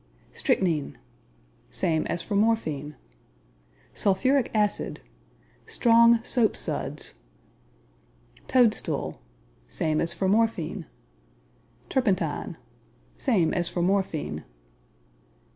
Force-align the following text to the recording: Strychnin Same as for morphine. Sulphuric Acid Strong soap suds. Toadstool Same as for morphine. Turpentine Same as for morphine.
Strychnin 0.33 0.97
Same 1.69 2.07
as 2.07 2.23
for 2.23 2.35
morphine. 2.35 2.95
Sulphuric 3.93 4.49
Acid 4.51 4.99
Strong 5.67 6.23
soap 6.23 6.55
suds. 6.57 7.13
Toadstool 8.47 9.21
Same 9.67 10.01
as 10.01 10.11
for 10.11 10.27
morphine. 10.27 10.87
Turpentine 11.87 12.57
Same 13.19 13.53
as 13.53 13.69
for 13.69 13.83
morphine. 13.83 14.43